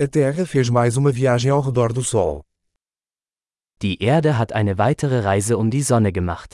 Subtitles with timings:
[0.00, 2.44] A Terra fez mais uma viagem ao redor do Sol.
[3.82, 6.52] Die Erde hat eine weitere Reise um die Sonne gemacht.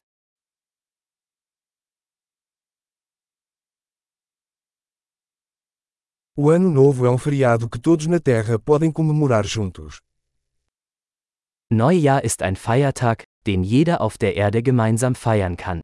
[6.35, 10.01] O Ano Novo é um feriado que todos na Terra podem comemorar juntos.
[11.71, 15.83] Neujahr ist ein Feiertag, den jeder auf der Erde gemeinsam feiern kann.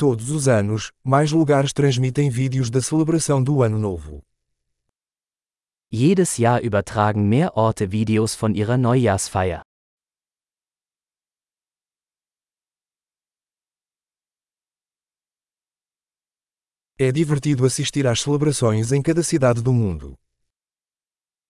[0.00, 4.22] Todos os anos, mais lugares transmitem vídeos da celebração do Ano Novo.
[5.90, 9.62] Jedes Jahr übertragen mehr Orte Videos von ihrer Neujahrsfeier.
[16.96, 20.14] É divertido assistir às celebrações em cada cidade do mundo.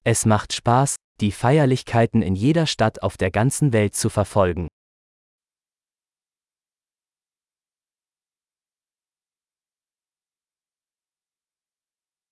[0.02, 4.68] Es macht Spaß, die Feierlichkeiten in jeder Stadt auf der ganzen Welt zu verfolgen.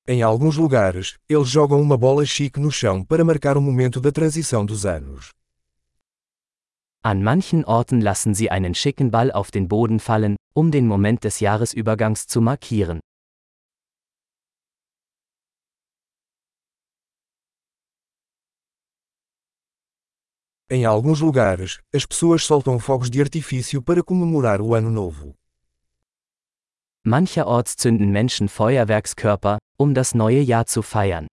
[0.08, 4.12] Em alguns lugares, eles jogam uma bola chique no chão para marcar o momento da
[4.12, 5.30] transição dos anos.
[7.02, 11.24] An manchen Orten lassen sie einen schicken Ball auf den Boden fallen, um den Moment
[11.24, 13.00] des Jahresübergangs zu markieren.
[20.70, 25.34] Em alguns lugares, as pessoas soltam fogos de artifício para comemorar o Ano Novo.
[27.04, 31.26] Mancherorts zünden Menschen Feuerwerkskörper, um das neue Jahr zu feiern.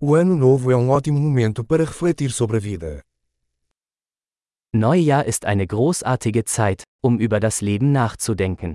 [0.00, 3.02] O Ano Novo é um ótimo momento para refletir sobre a vida.
[4.74, 8.74] Neujahr ist eine großartige Zeit, um über das Leben nachzudenken.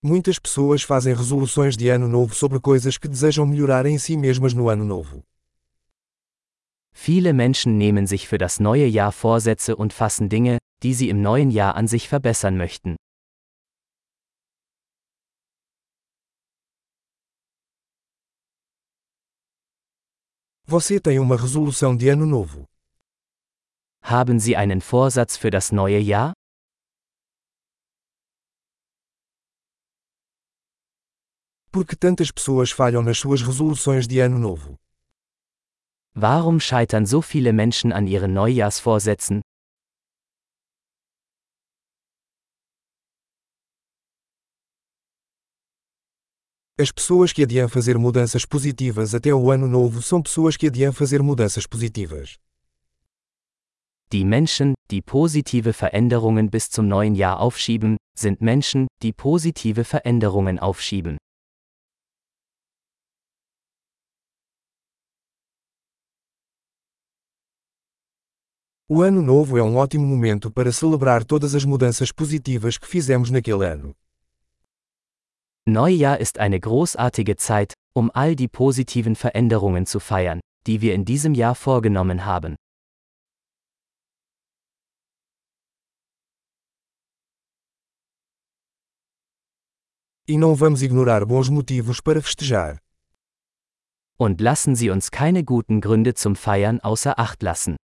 [0.00, 4.54] Muitas pessoas fazem resoluções de ano novo sobre coisas que desejam melhorar em si mesmas
[4.54, 5.24] no ano novo.
[6.92, 11.20] Viele Menschen nehmen sich für das neue Jahr Vorsätze und fassen Dinge, die sie im
[11.20, 12.94] neuen Jahr an sich verbessern möchten.
[20.64, 22.66] Você tem uma resolução de ano novo.
[24.00, 26.37] Haben Sie einen Vorsatz für das neue Jahr?
[31.70, 34.78] Por que tantas pessoas falham nas suas resoluções de ano novo?
[36.16, 39.42] Warum scheitern so viele Menschen an ihren Neujahrsvorsätzen?
[46.80, 50.92] As pessoas que adiam fazer mudanças positivas até o ano novo são pessoas que adiam
[50.92, 52.38] fazer mudanças positivas.
[54.10, 60.58] Die Menschen, die positive Veränderungen bis zum neuen Jahr aufschieben, sind Menschen, die positive Veränderungen
[60.58, 61.18] aufschieben.
[68.90, 73.28] O ano novo é um ótimo momento para celebrar todas as mudanças positivas que fizemos
[73.28, 73.94] naquele ano.
[75.66, 81.04] Neujahr ist eine großartige Zeit, um all die positiven Veränderungen zu feiern, die wir in
[81.04, 82.54] diesem Jahr vorgenommen haben.
[90.26, 92.78] E não vamos ignorar bons motivos para festejar.
[94.16, 97.76] Und lassen Sie uns keine guten Gründe zum Feiern außer Acht lassen.